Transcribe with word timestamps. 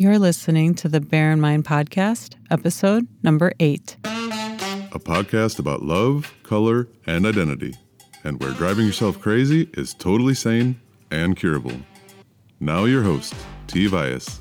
You're 0.00 0.18
listening 0.18 0.74
to 0.76 0.88
the 0.88 0.98
Bear 0.98 1.30
in 1.30 1.42
Mind 1.42 1.66
podcast, 1.66 2.34
episode 2.50 3.06
number 3.22 3.52
eight. 3.60 3.98
A 4.02 4.98
podcast 4.98 5.58
about 5.58 5.82
love, 5.82 6.32
color, 6.42 6.88
and 7.06 7.26
identity, 7.26 7.74
and 8.24 8.40
where 8.40 8.52
driving 8.52 8.86
yourself 8.86 9.20
crazy 9.20 9.68
is 9.74 9.92
totally 9.92 10.32
sane 10.32 10.80
and 11.10 11.36
curable. 11.36 11.74
Now, 12.60 12.86
your 12.86 13.02
host, 13.02 13.34
T. 13.66 13.88
Vias. 13.88 14.40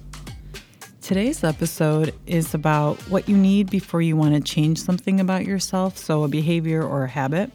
Today's 1.02 1.44
episode 1.44 2.16
is 2.26 2.54
about 2.54 2.98
what 3.10 3.28
you 3.28 3.36
need 3.36 3.70
before 3.70 4.02
you 4.02 4.16
want 4.16 4.36
to 4.36 4.40
change 4.40 4.82
something 4.82 5.20
about 5.20 5.44
yourself, 5.44 5.98
so 5.98 6.24
a 6.24 6.30
behavior 6.30 6.82
or 6.82 7.04
a 7.04 7.10
habit. 7.10 7.52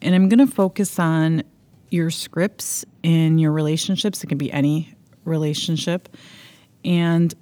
And 0.00 0.14
I'm 0.14 0.28
going 0.28 0.46
to 0.46 0.54
focus 0.54 0.96
on 1.00 1.42
your 1.90 2.10
scripts 2.12 2.84
in 3.02 3.40
your 3.40 3.50
relationships. 3.50 4.22
It 4.22 4.28
can 4.28 4.38
be 4.38 4.52
any 4.52 4.94
relationship 5.24 6.08
and 6.84 7.34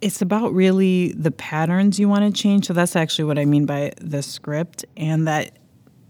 it's 0.00 0.20
about 0.20 0.52
really 0.52 1.12
the 1.12 1.30
patterns 1.30 1.98
you 1.98 2.08
want 2.08 2.34
to 2.34 2.42
change. 2.42 2.66
So 2.66 2.74
that's 2.74 2.94
actually 2.94 3.24
what 3.24 3.38
I 3.38 3.44
mean 3.44 3.64
by 3.64 3.92
the 4.00 4.22
script, 4.22 4.84
and 4.96 5.26
that 5.26 5.58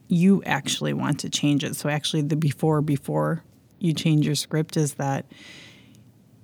you 0.09 0.43
actually 0.45 0.93
want 0.93 1.21
to 1.21 1.31
change 1.31 1.65
it. 1.65 1.77
So 1.77 1.89
actually, 1.89 2.23
the 2.23 2.37
before 2.37 2.83
before 2.83 3.43
you 3.79 3.93
change 3.93 4.27
your 4.27 4.35
script 4.35 4.77
is 4.77 4.95
that 4.95 5.27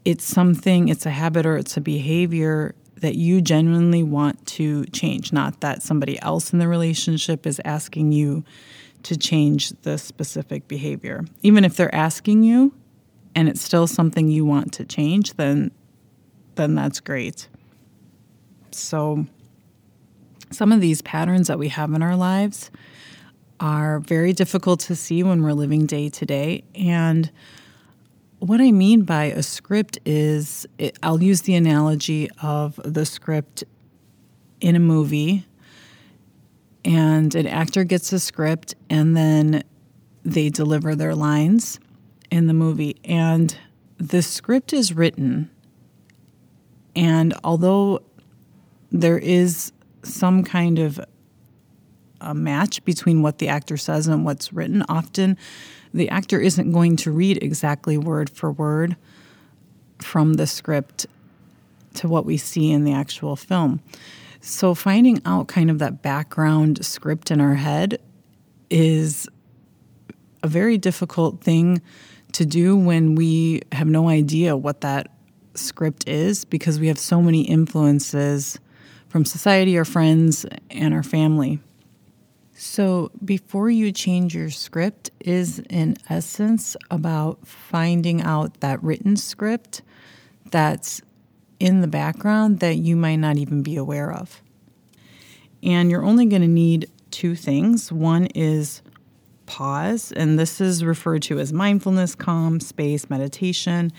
it's 0.04 0.24
something, 0.24 0.88
it's 0.88 1.06
a 1.06 1.10
habit 1.10 1.44
or 1.44 1.56
it's 1.56 1.76
a 1.76 1.80
behavior 1.80 2.74
that 2.96 3.14
you 3.14 3.40
genuinely 3.40 4.02
want 4.02 4.46
to 4.46 4.84
change, 4.86 5.32
not 5.32 5.60
that 5.60 5.82
somebody 5.82 6.20
else 6.20 6.52
in 6.52 6.58
the 6.58 6.68
relationship 6.68 7.46
is 7.46 7.60
asking 7.64 8.12
you 8.12 8.44
to 9.02 9.16
change 9.16 9.70
the 9.82 9.96
specific 9.96 10.68
behavior. 10.68 11.24
Even 11.42 11.64
if 11.64 11.76
they're 11.76 11.94
asking 11.94 12.42
you, 12.42 12.74
and 13.34 13.48
it's 13.48 13.62
still 13.62 13.86
something 13.86 14.28
you 14.28 14.44
want 14.44 14.72
to 14.74 14.84
change, 14.84 15.34
then 15.34 15.70
then 16.56 16.74
that's 16.74 17.00
great. 17.00 17.48
So 18.70 19.26
some 20.50 20.72
of 20.72 20.80
these 20.80 21.00
patterns 21.02 21.46
that 21.48 21.58
we 21.58 21.68
have 21.68 21.92
in 21.92 22.02
our 22.02 22.16
lives 22.16 22.70
are 23.60 24.00
very 24.00 24.32
difficult 24.32 24.80
to 24.80 24.96
see 24.96 25.22
when 25.22 25.42
we're 25.42 25.52
living 25.52 25.86
day 25.86 26.08
to 26.08 26.26
day 26.26 26.64
and 26.74 27.30
what 28.40 28.58
I 28.60 28.72
mean 28.72 29.02
by 29.02 29.24
a 29.24 29.42
script 29.42 29.98
is 30.06 30.66
it, 30.78 30.98
I'll 31.02 31.22
use 31.22 31.42
the 31.42 31.54
analogy 31.54 32.30
of 32.42 32.80
the 32.84 33.04
script 33.04 33.64
in 34.62 34.76
a 34.76 34.80
movie 34.80 35.46
and 36.82 37.34
an 37.34 37.46
actor 37.46 37.84
gets 37.84 38.12
a 38.14 38.18
script 38.18 38.74
and 38.88 39.14
then 39.14 39.62
they 40.24 40.48
deliver 40.48 40.94
their 40.94 41.14
lines 41.14 41.78
in 42.30 42.46
the 42.46 42.54
movie. 42.54 42.96
And 43.04 43.56
the 43.98 44.22
script 44.22 44.72
is 44.72 44.92
written, 44.92 45.50
and 46.96 47.34
although 47.44 48.02
there 48.90 49.18
is 49.18 49.72
some 50.02 50.42
kind 50.42 50.78
of 50.78 51.00
a 52.20 52.34
match 52.34 52.84
between 52.84 53.22
what 53.22 53.38
the 53.38 53.48
actor 53.48 53.76
says 53.76 54.06
and 54.06 54.24
what's 54.24 54.52
written, 54.52 54.84
often 54.88 55.36
the 55.92 56.08
actor 56.08 56.40
isn't 56.40 56.72
going 56.72 56.96
to 56.96 57.10
read 57.10 57.42
exactly 57.42 57.98
word 57.98 58.30
for 58.30 58.52
word 58.52 58.96
from 59.98 60.34
the 60.34 60.46
script 60.46 61.06
to 61.94 62.08
what 62.08 62.24
we 62.24 62.36
see 62.36 62.70
in 62.70 62.84
the 62.84 62.92
actual 62.92 63.36
film. 63.36 63.80
So, 64.40 64.74
finding 64.74 65.20
out 65.26 65.48
kind 65.48 65.70
of 65.70 65.78
that 65.80 66.02
background 66.02 66.84
script 66.84 67.30
in 67.30 67.40
our 67.40 67.56
head 67.56 68.00
is 68.70 69.28
a 70.42 70.48
very 70.48 70.78
difficult 70.78 71.42
thing 71.42 71.82
to 72.32 72.46
do 72.46 72.76
when 72.76 73.14
we 73.14 73.62
have 73.72 73.88
no 73.88 74.08
idea 74.08 74.56
what 74.56 74.80
that 74.82 75.10
script 75.54 76.08
is 76.08 76.44
because 76.44 76.78
we 76.78 76.88
have 76.88 76.98
so 76.98 77.20
many 77.20 77.42
influences 77.42 78.58
from 79.08 79.24
society, 79.24 79.76
our 79.76 79.84
friends, 79.84 80.46
and 80.70 80.94
our 80.94 81.02
family. 81.02 81.58
So, 82.54 83.10
before 83.24 83.70
you 83.70 83.90
change 83.90 84.34
your 84.34 84.50
script, 84.50 85.10
is 85.18 85.60
in 85.70 85.96
essence 86.10 86.76
about 86.90 87.46
finding 87.46 88.20
out 88.20 88.60
that 88.60 88.82
written 88.82 89.16
script 89.16 89.80
that's 90.50 91.00
in 91.58 91.80
the 91.80 91.86
background 91.88 92.60
that 92.60 92.76
you 92.76 92.96
might 92.96 93.16
not 93.16 93.38
even 93.38 93.62
be 93.62 93.76
aware 93.76 94.12
of. 94.12 94.42
And 95.62 95.90
you're 95.90 96.04
only 96.04 96.26
going 96.26 96.42
to 96.42 96.48
need 96.48 96.90
two 97.10 97.34
things. 97.34 97.90
One 97.90 98.26
is 98.26 98.82
pause, 99.50 100.12
and 100.12 100.38
this 100.38 100.60
is 100.60 100.84
referred 100.84 101.22
to 101.22 101.40
as 101.40 101.52
mindfulness, 101.52 102.14
calm, 102.14 102.60
space, 102.60 103.10
meditation. 103.10 103.90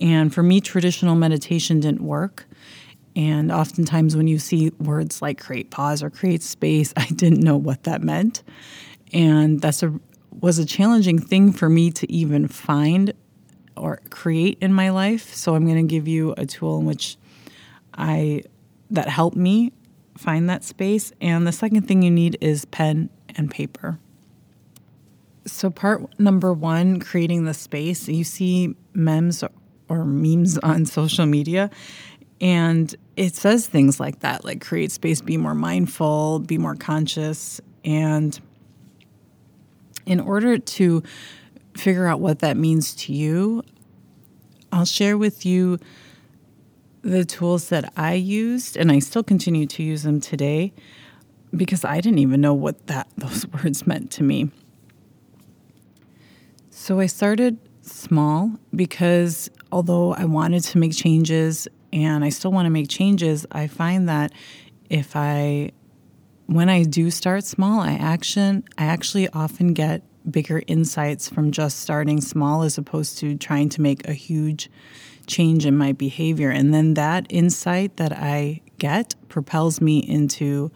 And 0.00 0.34
for 0.34 0.42
me, 0.42 0.60
traditional 0.60 1.14
meditation 1.14 1.78
didn't 1.78 2.02
work. 2.02 2.46
And 3.14 3.52
oftentimes, 3.52 4.16
when 4.16 4.26
you 4.26 4.40
see 4.40 4.70
words 4.80 5.22
like 5.22 5.40
create 5.40 5.70
pause 5.70 6.02
or 6.02 6.10
create 6.10 6.42
space, 6.42 6.92
I 6.96 7.06
didn't 7.06 7.40
know 7.40 7.56
what 7.56 7.84
that 7.84 8.02
meant. 8.02 8.42
And 9.12 9.60
that's 9.60 9.84
a 9.84 9.94
was 10.40 10.58
a 10.58 10.66
challenging 10.66 11.18
thing 11.20 11.52
for 11.52 11.68
me 11.68 11.90
to 11.92 12.12
even 12.12 12.48
find 12.48 13.12
or 13.76 14.00
create 14.10 14.58
in 14.60 14.72
my 14.72 14.90
life. 14.90 15.32
So 15.32 15.54
I'm 15.54 15.64
going 15.64 15.86
to 15.86 15.90
give 15.90 16.08
you 16.08 16.34
a 16.36 16.44
tool 16.44 16.80
in 16.80 16.86
which 16.86 17.16
I 17.94 18.42
that 18.90 19.08
helped 19.08 19.36
me 19.36 19.72
find 20.16 20.50
that 20.50 20.64
space. 20.64 21.12
And 21.20 21.46
the 21.46 21.52
second 21.52 21.86
thing 21.86 22.02
you 22.02 22.10
need 22.10 22.36
is 22.40 22.64
pen 22.64 23.10
and 23.36 23.48
paper. 23.48 24.00
So, 25.52 25.70
part 25.70 26.18
number 26.18 26.52
one, 26.52 27.00
creating 27.00 27.44
the 27.44 27.54
space. 27.54 28.08
You 28.08 28.24
see 28.24 28.74
memes 28.94 29.44
or 29.88 30.04
memes 30.04 30.58
on 30.58 30.86
social 30.86 31.26
media, 31.26 31.70
and 32.40 32.94
it 33.16 33.34
says 33.34 33.66
things 33.66 33.98
like 33.98 34.20
that, 34.20 34.44
like 34.44 34.60
create 34.60 34.92
space, 34.92 35.20
be 35.20 35.36
more 35.36 35.54
mindful, 35.54 36.40
be 36.40 36.58
more 36.58 36.74
conscious. 36.76 37.60
And 37.84 38.38
in 40.06 40.20
order 40.20 40.58
to 40.58 41.02
figure 41.76 42.06
out 42.06 42.20
what 42.20 42.40
that 42.40 42.56
means 42.56 42.94
to 42.94 43.12
you, 43.12 43.62
I'll 44.72 44.84
share 44.84 45.16
with 45.16 45.46
you 45.46 45.78
the 47.02 47.24
tools 47.24 47.68
that 47.70 47.92
I 47.96 48.14
used, 48.14 48.76
and 48.76 48.92
I 48.92 48.98
still 48.98 49.22
continue 49.22 49.66
to 49.66 49.82
use 49.82 50.02
them 50.02 50.20
today 50.20 50.72
because 51.56 51.84
I 51.84 52.00
didn't 52.00 52.18
even 52.18 52.40
know 52.40 52.54
what 52.54 52.86
that 52.88 53.08
those 53.16 53.46
words 53.48 53.86
meant 53.86 54.10
to 54.12 54.22
me. 54.22 54.50
So 56.88 57.00
I 57.00 57.04
started 57.04 57.58
small 57.82 58.50
because 58.74 59.50
although 59.70 60.14
I 60.14 60.24
wanted 60.24 60.64
to 60.64 60.78
make 60.78 60.96
changes 60.96 61.68
and 61.92 62.24
I 62.24 62.30
still 62.30 62.50
want 62.50 62.64
to 62.64 62.70
make 62.70 62.88
changes, 62.88 63.44
I 63.52 63.66
find 63.66 64.08
that 64.08 64.32
if 64.88 65.14
I 65.14 65.72
when 66.46 66.70
I 66.70 66.84
do 66.84 67.10
start 67.10 67.44
small, 67.44 67.80
I 67.80 67.92
action 67.92 68.64
I 68.78 68.86
actually 68.86 69.28
often 69.28 69.74
get 69.74 70.02
bigger 70.30 70.62
insights 70.66 71.28
from 71.28 71.50
just 71.50 71.80
starting 71.80 72.22
small 72.22 72.62
as 72.62 72.78
opposed 72.78 73.18
to 73.18 73.36
trying 73.36 73.68
to 73.68 73.82
make 73.82 74.08
a 74.08 74.14
huge 74.14 74.70
change 75.26 75.66
in 75.66 75.76
my 75.76 75.92
behavior. 75.92 76.48
And 76.48 76.72
then 76.72 76.94
that 76.94 77.26
insight 77.28 77.98
that 77.98 78.14
I 78.14 78.62
get 78.78 79.14
propels 79.28 79.82
me 79.82 79.98
into 79.98 80.72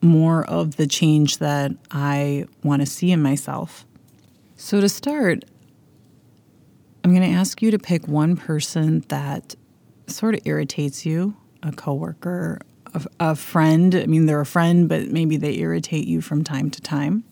more 0.00 0.44
of 0.44 0.76
the 0.76 0.86
change 0.86 1.38
that 1.38 1.72
I 1.90 2.46
want 2.62 2.82
to 2.82 2.86
see 2.86 3.10
in 3.10 3.20
myself. 3.20 3.84
So, 4.56 4.80
to 4.80 4.88
start, 4.88 5.44
I'm 7.02 7.14
going 7.14 7.28
to 7.28 7.36
ask 7.36 7.60
you 7.60 7.72
to 7.72 7.78
pick 7.78 8.06
one 8.06 8.36
person 8.36 9.00
that 9.08 9.56
sort 10.06 10.34
of 10.34 10.42
irritates 10.44 11.04
you 11.04 11.36
a 11.64 11.72
coworker, 11.72 12.60
a, 12.92 13.02
a 13.18 13.34
friend. 13.34 13.94
I 13.94 14.06
mean, 14.06 14.26
they're 14.26 14.40
a 14.40 14.46
friend, 14.46 14.88
but 14.88 15.08
maybe 15.08 15.36
they 15.36 15.58
irritate 15.58 16.06
you 16.06 16.20
from 16.20 16.44
time 16.44 16.70
to 16.70 16.80
time. 16.80 17.24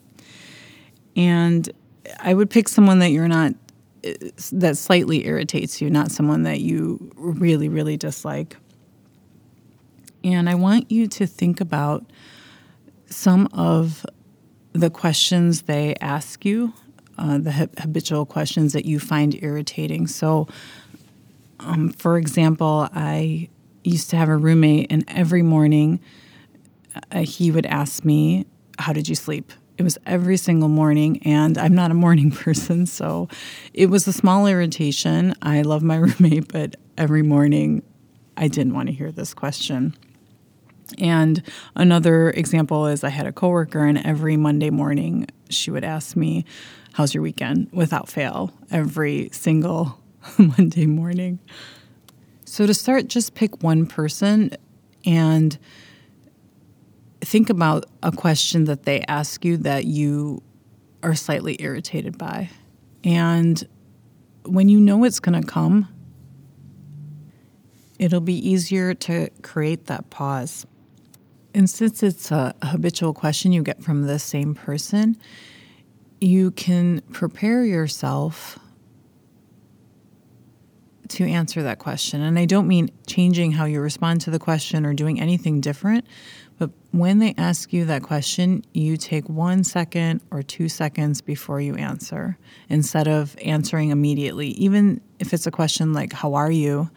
And 1.14 1.70
I 2.18 2.34
would 2.34 2.50
pick 2.50 2.68
someone 2.68 2.98
that 2.98 3.10
you're 3.10 3.28
not, 3.28 3.52
that 4.52 4.76
slightly 4.76 5.24
irritates 5.26 5.80
you, 5.80 5.90
not 5.90 6.10
someone 6.10 6.42
that 6.42 6.60
you 6.60 7.12
really, 7.16 7.68
really 7.68 7.96
dislike. 7.96 8.56
And 10.24 10.48
I 10.48 10.56
want 10.56 10.90
you 10.90 11.06
to 11.08 11.26
think 11.26 11.60
about 11.60 12.04
some 13.06 13.48
of 13.52 14.04
the 14.72 14.90
questions 14.90 15.62
they 15.62 15.94
ask 16.00 16.44
you 16.44 16.72
uh, 17.22 17.38
the 17.38 17.52
habitual 17.78 18.26
questions 18.26 18.72
that 18.72 18.84
you 18.84 18.98
find 18.98 19.40
irritating. 19.42 20.08
So, 20.08 20.48
um, 21.60 21.90
for 21.90 22.18
example, 22.18 22.88
I 22.92 23.48
used 23.84 24.10
to 24.10 24.16
have 24.16 24.28
a 24.28 24.36
roommate, 24.36 24.90
and 24.90 25.04
every 25.06 25.42
morning 25.42 26.00
uh, 27.12 27.20
he 27.20 27.52
would 27.52 27.66
ask 27.66 28.04
me, 28.04 28.46
How 28.80 28.92
did 28.92 29.08
you 29.08 29.14
sleep? 29.14 29.52
It 29.78 29.84
was 29.84 29.96
every 30.04 30.36
single 30.36 30.68
morning, 30.68 31.22
and 31.24 31.56
I'm 31.58 31.76
not 31.76 31.92
a 31.92 31.94
morning 31.94 32.30
person, 32.44 32.86
so 32.86 33.28
it 33.72 33.86
was 33.86 34.08
a 34.08 34.12
small 34.12 34.48
irritation. 34.48 35.34
I 35.42 35.62
love 35.62 35.84
my 35.84 35.96
roommate, 35.98 36.52
but 36.52 36.74
every 36.98 37.22
morning 37.22 37.84
I 38.36 38.48
didn't 38.48 38.74
want 38.74 38.88
to 38.88 38.92
hear 38.92 39.12
this 39.12 39.32
question. 39.32 39.94
And 40.98 41.42
another 41.76 42.30
example 42.30 42.86
is 42.86 43.04
I 43.04 43.10
had 43.10 43.26
a 43.26 43.32
coworker, 43.32 43.84
and 43.84 43.98
every 43.98 44.36
Monday 44.36 44.70
morning 44.70 45.28
she 45.50 45.70
would 45.70 45.84
ask 45.84 46.16
me, 46.16 46.44
how's 46.92 47.14
your 47.14 47.22
weekend 47.22 47.68
without 47.72 48.08
fail 48.08 48.52
every 48.70 49.30
single 49.32 49.98
Monday 50.38 50.86
morning. 50.86 51.38
So, 52.44 52.66
to 52.66 52.74
start, 52.74 53.08
just 53.08 53.34
pick 53.34 53.62
one 53.62 53.86
person 53.86 54.50
and 55.04 55.58
think 57.20 57.50
about 57.50 57.86
a 58.02 58.12
question 58.12 58.64
that 58.64 58.82
they 58.82 59.02
ask 59.08 59.44
you 59.44 59.56
that 59.58 59.84
you 59.84 60.42
are 61.02 61.14
slightly 61.14 61.56
irritated 61.60 62.18
by. 62.18 62.50
And 63.04 63.66
when 64.44 64.68
you 64.68 64.78
know 64.80 65.04
it's 65.04 65.20
going 65.20 65.40
to 65.40 65.46
come, 65.46 65.88
it'll 67.98 68.20
be 68.20 68.48
easier 68.48 68.94
to 68.94 69.30
create 69.42 69.86
that 69.86 70.10
pause. 70.10 70.66
And 71.54 71.68
since 71.68 72.02
it's 72.02 72.30
a 72.30 72.54
habitual 72.62 73.14
question 73.14 73.52
you 73.52 73.62
get 73.62 73.82
from 73.82 74.02
the 74.02 74.18
same 74.18 74.54
person, 74.54 75.16
you 76.22 76.50
can 76.52 77.00
prepare 77.12 77.64
yourself 77.64 78.58
to 81.08 81.24
answer 81.24 81.62
that 81.62 81.78
question. 81.78 82.22
And 82.22 82.38
I 82.38 82.46
don't 82.46 82.66
mean 82.66 82.90
changing 83.06 83.52
how 83.52 83.66
you 83.66 83.80
respond 83.80 84.22
to 84.22 84.30
the 84.30 84.38
question 84.38 84.86
or 84.86 84.94
doing 84.94 85.20
anything 85.20 85.60
different, 85.60 86.06
but 86.58 86.70
when 86.92 87.18
they 87.18 87.34
ask 87.36 87.72
you 87.72 87.84
that 87.86 88.02
question, 88.02 88.62
you 88.72 88.96
take 88.96 89.28
one 89.28 89.64
second 89.64 90.22
or 90.30 90.42
two 90.42 90.68
seconds 90.68 91.20
before 91.20 91.60
you 91.60 91.74
answer 91.74 92.38
instead 92.68 93.08
of 93.08 93.36
answering 93.44 93.90
immediately. 93.90 94.48
Even 94.48 95.00
if 95.18 95.34
it's 95.34 95.46
a 95.46 95.50
question 95.50 95.92
like, 95.92 96.12
How 96.12 96.34
are 96.34 96.50
you? 96.50 96.90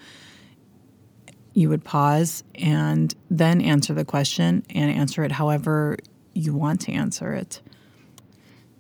you 1.56 1.70
would 1.70 1.84
pause 1.84 2.44
and 2.56 3.16
then 3.32 3.62
answer 3.62 3.94
the 3.94 4.06
question 4.06 4.64
and 4.70 4.92
answer 4.92 5.24
it 5.24 5.32
however 5.32 5.98
you 6.34 6.54
want 6.54 6.82
to 6.82 6.92
answer 6.92 7.34
it. 7.34 7.62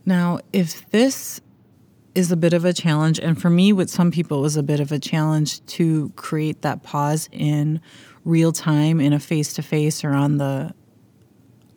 Now, 0.05 0.39
if 0.53 0.89
this 0.91 1.41
is 2.13 2.31
a 2.31 2.37
bit 2.37 2.53
of 2.53 2.63
a 2.63 2.73
challenge, 2.73 3.19
and 3.19 3.39
for 3.39 3.49
me, 3.49 3.73
with 3.73 3.89
some 3.89 4.11
people, 4.11 4.39
it 4.39 4.41
was 4.41 4.57
a 4.57 4.63
bit 4.63 4.79
of 4.79 4.91
a 4.91 4.99
challenge 4.99 5.65
to 5.65 6.09
create 6.15 6.61
that 6.61 6.83
pause 6.83 7.27
in 7.31 7.81
real 8.23 8.51
time 8.51 8.99
in 8.99 9.13
a 9.13 9.19
face 9.19 9.53
to 9.53 9.61
face 9.61 10.03
or 10.03 10.11
on 10.11 10.37
the 10.37 10.73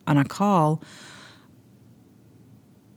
on 0.07 0.17
a 0.17 0.25
call. 0.25 0.81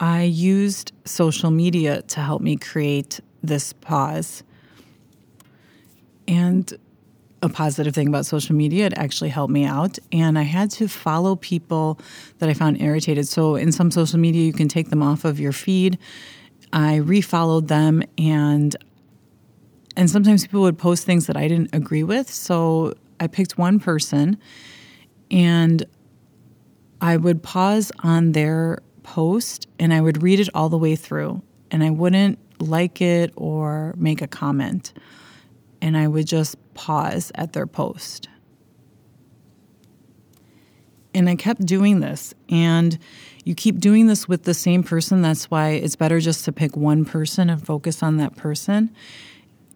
I 0.00 0.22
used 0.22 0.92
social 1.04 1.50
media 1.50 2.02
to 2.02 2.20
help 2.20 2.42
me 2.42 2.56
create 2.56 3.20
this 3.42 3.72
pause. 3.72 4.42
And 6.26 6.72
a 7.42 7.48
positive 7.48 7.94
thing 7.94 8.06
about 8.08 8.24
social 8.24 8.54
media. 8.54 8.86
It 8.86 8.94
actually 8.96 9.30
helped 9.30 9.52
me 9.52 9.64
out. 9.64 9.98
And 10.12 10.38
I 10.38 10.42
had 10.42 10.70
to 10.72 10.88
follow 10.88 11.36
people 11.36 11.98
that 12.38 12.48
I 12.48 12.54
found 12.54 12.80
irritated. 12.80 13.26
So 13.28 13.56
in 13.56 13.72
some 13.72 13.90
social 13.90 14.18
media, 14.18 14.44
you 14.44 14.52
can 14.52 14.68
take 14.68 14.90
them 14.90 15.02
off 15.02 15.24
of 15.24 15.40
your 15.40 15.52
feed. 15.52 15.98
I 16.72 17.00
refollowed 17.00 17.68
them 17.68 18.02
and 18.16 18.74
and 19.94 20.08
sometimes 20.08 20.46
people 20.46 20.62
would 20.62 20.78
post 20.78 21.04
things 21.04 21.26
that 21.26 21.36
I 21.36 21.48
didn't 21.48 21.74
agree 21.74 22.02
with. 22.02 22.30
So 22.30 22.94
I 23.20 23.26
picked 23.26 23.58
one 23.58 23.78
person 23.78 24.38
and 25.30 25.84
I 27.02 27.18
would 27.18 27.42
pause 27.42 27.92
on 28.02 28.32
their 28.32 28.78
post 29.02 29.66
and 29.78 29.92
I 29.92 30.00
would 30.00 30.22
read 30.22 30.40
it 30.40 30.48
all 30.54 30.70
the 30.70 30.78
way 30.78 30.96
through 30.96 31.42
and 31.70 31.84
I 31.84 31.90
wouldn't 31.90 32.38
like 32.58 33.02
it 33.02 33.34
or 33.36 33.94
make 33.98 34.22
a 34.22 34.26
comment 34.26 34.94
and 35.82 35.96
I 35.96 36.06
would 36.06 36.28
just 36.28 36.56
pause 36.74 37.32
at 37.34 37.52
their 37.52 37.66
post. 37.66 38.28
And 41.12 41.28
I 41.28 41.34
kept 41.34 41.66
doing 41.66 42.00
this. 42.00 42.32
And 42.48 42.98
you 43.44 43.54
keep 43.54 43.80
doing 43.80 44.06
this 44.06 44.28
with 44.28 44.44
the 44.44 44.54
same 44.54 44.84
person. 44.84 45.20
That's 45.20 45.50
why 45.50 45.70
it's 45.70 45.96
better 45.96 46.20
just 46.20 46.44
to 46.46 46.52
pick 46.52 46.76
one 46.76 47.04
person 47.04 47.50
and 47.50 47.66
focus 47.66 48.02
on 48.02 48.16
that 48.18 48.36
person. 48.36 48.94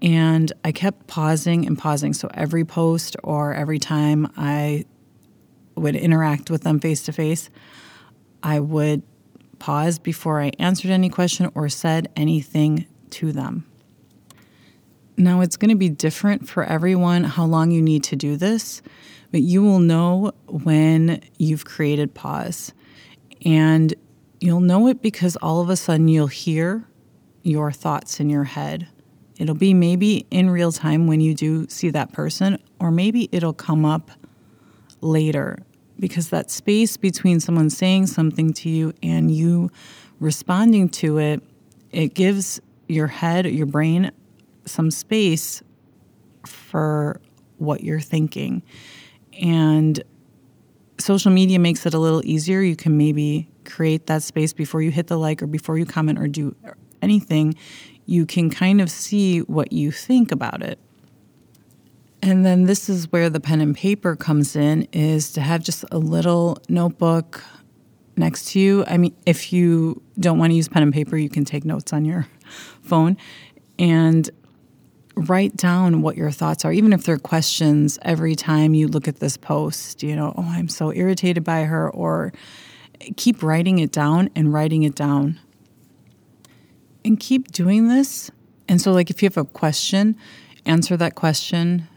And 0.00 0.52
I 0.64 0.70
kept 0.70 1.08
pausing 1.08 1.66
and 1.66 1.76
pausing. 1.76 2.14
So 2.14 2.30
every 2.32 2.64
post 2.64 3.16
or 3.24 3.52
every 3.52 3.80
time 3.80 4.32
I 4.36 4.84
would 5.74 5.96
interact 5.96 6.50
with 6.50 6.62
them 6.62 6.78
face 6.78 7.02
to 7.02 7.12
face, 7.12 7.50
I 8.42 8.60
would 8.60 9.02
pause 9.58 9.98
before 9.98 10.40
I 10.40 10.52
answered 10.60 10.92
any 10.92 11.08
question 11.08 11.50
or 11.54 11.68
said 11.68 12.10
anything 12.14 12.86
to 13.10 13.32
them. 13.32 13.66
Now, 15.16 15.40
it's 15.40 15.56
going 15.56 15.70
to 15.70 15.76
be 15.76 15.88
different 15.88 16.48
for 16.48 16.64
everyone 16.64 17.24
how 17.24 17.46
long 17.46 17.70
you 17.70 17.80
need 17.80 18.04
to 18.04 18.16
do 18.16 18.36
this, 18.36 18.82
but 19.30 19.40
you 19.40 19.62
will 19.62 19.78
know 19.78 20.32
when 20.46 21.22
you've 21.38 21.64
created 21.64 22.12
pause. 22.14 22.74
And 23.44 23.94
you'll 24.40 24.60
know 24.60 24.88
it 24.88 25.00
because 25.00 25.36
all 25.36 25.62
of 25.62 25.70
a 25.70 25.76
sudden 25.76 26.08
you'll 26.08 26.26
hear 26.26 26.84
your 27.42 27.72
thoughts 27.72 28.20
in 28.20 28.28
your 28.28 28.44
head. 28.44 28.88
It'll 29.38 29.54
be 29.54 29.72
maybe 29.72 30.26
in 30.30 30.50
real 30.50 30.72
time 30.72 31.06
when 31.06 31.20
you 31.20 31.34
do 31.34 31.66
see 31.68 31.90
that 31.90 32.12
person, 32.12 32.58
or 32.80 32.90
maybe 32.90 33.28
it'll 33.32 33.52
come 33.52 33.84
up 33.84 34.10
later 35.00 35.58
because 35.98 36.28
that 36.30 36.50
space 36.50 36.96
between 36.96 37.40
someone 37.40 37.70
saying 37.70 38.06
something 38.06 38.52
to 38.52 38.68
you 38.68 38.92
and 39.02 39.30
you 39.30 39.70
responding 40.20 40.88
to 40.88 41.18
it, 41.18 41.42
it 41.90 42.14
gives 42.14 42.60
your 42.88 43.06
head, 43.06 43.46
your 43.46 43.66
brain, 43.66 44.10
some 44.66 44.90
space 44.90 45.62
for 46.46 47.20
what 47.58 47.82
you're 47.82 48.00
thinking. 48.00 48.62
And 49.40 50.02
social 50.98 51.30
media 51.30 51.58
makes 51.58 51.86
it 51.86 51.94
a 51.94 51.98
little 51.98 52.24
easier. 52.24 52.60
You 52.60 52.76
can 52.76 52.96
maybe 52.96 53.48
create 53.64 54.06
that 54.06 54.22
space 54.22 54.52
before 54.52 54.82
you 54.82 54.90
hit 54.90 55.08
the 55.08 55.18
like 55.18 55.42
or 55.42 55.46
before 55.46 55.78
you 55.78 55.86
comment 55.86 56.18
or 56.18 56.28
do 56.28 56.54
anything. 57.02 57.54
You 58.06 58.26
can 58.26 58.50
kind 58.50 58.80
of 58.80 58.90
see 58.90 59.40
what 59.40 59.72
you 59.72 59.90
think 59.90 60.30
about 60.30 60.62
it. 60.62 60.78
And 62.22 62.44
then 62.44 62.64
this 62.64 62.88
is 62.88 63.12
where 63.12 63.28
the 63.28 63.40
pen 63.40 63.60
and 63.60 63.76
paper 63.76 64.16
comes 64.16 64.56
in 64.56 64.88
is 64.92 65.32
to 65.32 65.40
have 65.40 65.62
just 65.62 65.84
a 65.92 65.98
little 65.98 66.58
notebook 66.68 67.42
next 68.16 68.52
to 68.52 68.60
you. 68.60 68.84
I 68.86 68.96
mean, 68.96 69.14
if 69.26 69.52
you 69.52 70.02
don't 70.18 70.38
want 70.38 70.50
to 70.50 70.54
use 70.56 70.68
pen 70.68 70.82
and 70.82 70.92
paper, 70.92 71.16
you 71.16 71.28
can 71.28 71.44
take 71.44 71.64
notes 71.64 71.92
on 71.92 72.04
your 72.04 72.26
phone. 72.82 73.16
And 73.78 74.30
write 75.16 75.56
down 75.56 76.02
what 76.02 76.16
your 76.16 76.30
thoughts 76.30 76.64
are, 76.64 76.72
even 76.72 76.92
if 76.92 77.04
they're 77.04 77.18
questions 77.18 77.98
every 78.02 78.34
time 78.34 78.74
you 78.74 78.86
look 78.86 79.08
at 79.08 79.18
this 79.18 79.36
post, 79.36 80.02
you 80.02 80.14
know, 80.14 80.34
oh, 80.36 80.46
I'm 80.46 80.68
so 80.68 80.92
irritated 80.92 81.42
by 81.42 81.64
her, 81.64 81.90
or 81.90 82.32
keep 83.16 83.42
writing 83.42 83.78
it 83.78 83.90
down 83.90 84.28
and 84.36 84.52
writing 84.52 84.82
it 84.82 84.94
down. 84.94 85.40
And 87.04 87.18
keep 87.18 87.52
doing 87.52 87.88
this. 87.88 88.30
And 88.68 88.80
so, 88.80 88.92
like, 88.92 89.10
if 89.10 89.22
you 89.22 89.26
have 89.26 89.36
a 89.36 89.44
question, 89.44 90.16
answer 90.66 90.96
that 90.96 91.14
question. 91.14 91.88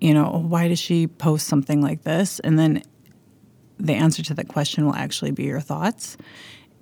You 0.00 0.14
know, 0.14 0.44
why 0.48 0.68
does 0.68 0.80
she 0.80 1.06
post 1.06 1.46
something 1.46 1.80
like 1.80 2.02
this? 2.02 2.40
And 2.40 2.58
then 2.58 2.82
the 3.78 3.94
answer 3.94 4.22
to 4.22 4.34
that 4.34 4.48
question 4.48 4.84
will 4.84 4.94
actually 4.94 5.30
be 5.30 5.44
your 5.44 5.60
thoughts. 5.60 6.16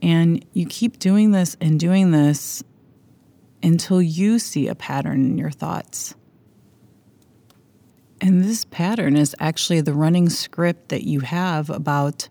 And 0.00 0.44
you 0.54 0.64
keep 0.64 0.98
doing 0.98 1.32
this 1.32 1.56
and 1.60 1.78
doing 1.78 2.12
this 2.12 2.62
until 3.62 4.00
you 4.00 4.38
see 4.38 4.68
a 4.68 4.74
pattern 4.74 5.24
in 5.24 5.38
your 5.38 5.50
thoughts. 5.50 6.14
And 8.20 8.44
this 8.44 8.64
pattern 8.66 9.16
is 9.16 9.34
actually 9.40 9.80
the 9.80 9.94
running 9.94 10.28
script 10.28 10.90
that 10.90 11.04
you 11.04 11.20
have 11.20 11.70
about 11.70 12.28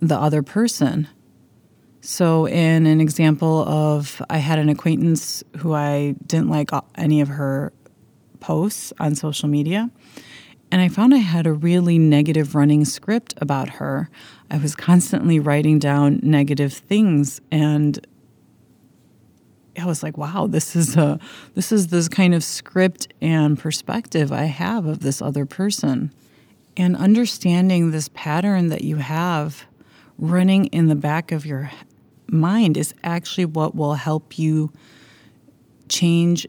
the 0.00 0.16
other 0.16 0.42
person. 0.42 1.08
So, 2.00 2.46
in 2.46 2.86
an 2.86 3.00
example 3.00 3.66
of, 3.68 4.22
I 4.30 4.38
had 4.38 4.58
an 4.58 4.68
acquaintance 4.68 5.42
who 5.58 5.74
I 5.74 6.14
didn't 6.26 6.48
like 6.48 6.70
any 6.94 7.20
of 7.20 7.28
her 7.28 7.72
posts 8.40 8.92
on 9.00 9.14
social 9.14 9.48
media. 9.48 9.90
And 10.70 10.80
I 10.80 10.88
found 10.88 11.14
I 11.14 11.18
had 11.18 11.46
a 11.46 11.52
really 11.52 11.98
negative 11.98 12.54
running 12.54 12.84
script 12.84 13.34
about 13.38 13.68
her. 13.70 14.08
I 14.50 14.58
was 14.58 14.74
constantly 14.74 15.38
writing 15.38 15.78
down 15.78 16.20
negative 16.22 16.72
things 16.72 17.40
and 17.50 18.04
I 19.78 19.84
was 19.84 20.02
like, 20.02 20.16
wow, 20.16 20.46
this 20.46 20.74
is 20.74 20.96
a 20.96 21.18
this 21.54 21.72
is 21.72 21.88
this 21.88 22.08
kind 22.08 22.34
of 22.34 22.42
script 22.42 23.12
and 23.20 23.58
perspective 23.58 24.32
I 24.32 24.44
have 24.44 24.86
of 24.86 25.00
this 25.00 25.20
other 25.20 25.46
person. 25.46 26.12
And 26.76 26.96
understanding 26.96 27.90
this 27.90 28.08
pattern 28.08 28.68
that 28.68 28.82
you 28.82 28.96
have 28.96 29.64
running 30.18 30.66
in 30.66 30.88
the 30.88 30.94
back 30.94 31.32
of 31.32 31.46
your 31.46 31.70
mind 32.28 32.76
is 32.76 32.94
actually 33.02 33.44
what 33.44 33.74
will 33.74 33.94
help 33.94 34.38
you 34.38 34.72
change 35.88 36.46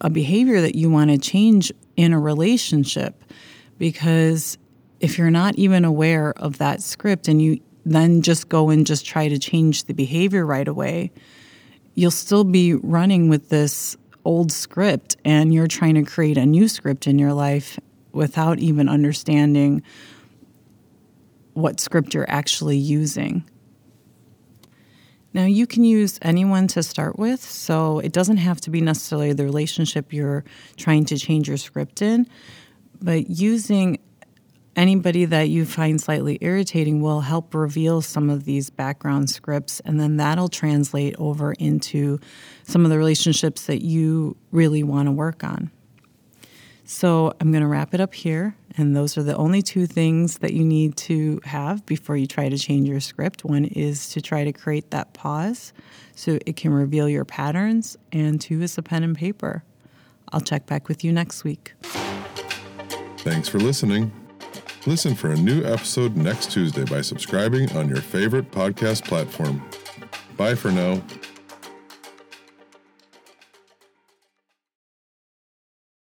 a 0.00 0.10
behavior 0.10 0.60
that 0.60 0.74
you 0.74 0.90
want 0.90 1.10
to 1.10 1.18
change 1.18 1.72
in 1.96 2.12
a 2.12 2.18
relationship 2.18 3.22
because 3.78 4.58
if 5.00 5.18
you're 5.18 5.30
not 5.30 5.54
even 5.56 5.84
aware 5.84 6.32
of 6.38 6.58
that 6.58 6.82
script 6.82 7.28
and 7.28 7.42
you 7.42 7.60
then 7.84 8.22
just 8.22 8.48
go 8.48 8.70
and 8.70 8.86
just 8.86 9.04
try 9.04 9.28
to 9.28 9.38
change 9.38 9.84
the 9.84 9.92
behavior 9.92 10.46
right 10.46 10.68
away, 10.68 11.10
you'll 11.94 12.10
still 12.10 12.44
be 12.44 12.74
running 12.74 13.28
with 13.28 13.48
this 13.48 13.96
old 14.24 14.52
script 14.52 15.16
and 15.24 15.52
you're 15.52 15.66
trying 15.66 15.94
to 15.94 16.04
create 16.04 16.38
a 16.38 16.46
new 16.46 16.68
script 16.68 17.06
in 17.06 17.18
your 17.18 17.32
life 17.32 17.78
without 18.12 18.58
even 18.58 18.88
understanding 18.88 19.82
what 21.54 21.80
script 21.80 22.14
you're 22.14 22.30
actually 22.30 22.76
using. 22.76 23.44
Now, 25.34 25.46
you 25.46 25.66
can 25.66 25.82
use 25.82 26.18
anyone 26.20 26.66
to 26.68 26.82
start 26.82 27.18
with, 27.18 27.42
so 27.42 28.00
it 28.00 28.12
doesn't 28.12 28.36
have 28.36 28.60
to 28.62 28.70
be 28.70 28.82
necessarily 28.82 29.32
the 29.32 29.44
relationship 29.44 30.12
you're 30.12 30.44
trying 30.76 31.06
to 31.06 31.16
change 31.16 31.48
your 31.48 31.56
script 31.56 32.02
in, 32.02 32.26
but 33.00 33.30
using 33.30 33.98
anybody 34.76 35.24
that 35.26 35.48
you 35.48 35.64
find 35.64 36.00
slightly 36.00 36.38
irritating 36.40 37.00
will 37.00 37.20
help 37.20 37.54
reveal 37.54 38.00
some 38.02 38.30
of 38.30 38.44
these 38.44 38.70
background 38.70 39.30
scripts, 39.30 39.80
and 39.80 40.00
then 40.00 40.16
that'll 40.16 40.48
translate 40.48 41.14
over 41.18 41.52
into 41.52 42.18
some 42.64 42.84
of 42.84 42.90
the 42.90 42.98
relationships 42.98 43.66
that 43.66 43.82
you 43.82 44.36
really 44.50 44.82
want 44.82 45.06
to 45.06 45.12
work 45.12 45.44
on. 45.44 45.70
So 46.84 47.32
I'm 47.40 47.50
going 47.52 47.62
to 47.62 47.68
wrap 47.68 47.94
it 47.94 48.00
up 48.00 48.12
here. 48.12 48.54
And 48.76 48.96
those 48.96 49.18
are 49.18 49.22
the 49.22 49.36
only 49.36 49.60
two 49.60 49.86
things 49.86 50.38
that 50.38 50.54
you 50.54 50.64
need 50.64 50.96
to 50.96 51.40
have 51.44 51.84
before 51.84 52.16
you 52.16 52.26
try 52.26 52.48
to 52.48 52.56
change 52.58 52.88
your 52.88 53.00
script. 53.00 53.44
One 53.44 53.66
is 53.66 54.10
to 54.10 54.22
try 54.22 54.44
to 54.44 54.52
create 54.52 54.90
that 54.90 55.12
pause 55.12 55.72
so 56.14 56.38
it 56.46 56.56
can 56.56 56.72
reveal 56.72 57.08
your 57.08 57.24
patterns, 57.24 57.96
and 58.12 58.40
two 58.40 58.62
is 58.62 58.78
a 58.78 58.82
pen 58.82 59.02
and 59.02 59.16
paper. 59.16 59.62
I'll 60.32 60.40
check 60.40 60.66
back 60.66 60.88
with 60.88 61.04
you 61.04 61.12
next 61.12 61.44
week. 61.44 61.74
Thanks 63.18 63.48
for 63.48 63.58
listening. 63.58 64.10
Listen 64.84 65.14
for 65.14 65.30
a 65.30 65.36
new 65.36 65.64
episode 65.64 66.16
next 66.16 66.50
Tuesday 66.50 66.84
by 66.84 67.02
subscribing 67.02 67.70
on 67.76 67.88
your 67.88 68.00
favorite 68.00 68.50
podcast 68.50 69.04
platform. 69.04 69.62
Bye 70.36 70.56
for 70.56 70.72
now. 70.72 71.00